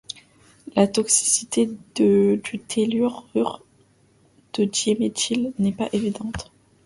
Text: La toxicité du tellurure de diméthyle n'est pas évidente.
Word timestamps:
La 0.75 0.87
toxicité 0.87 1.69
du 1.93 2.41
tellurure 2.67 3.61
de 4.55 4.63
diméthyle 4.63 5.53
n'est 5.59 5.73
pas 5.73 5.89
évidente. 5.93 6.51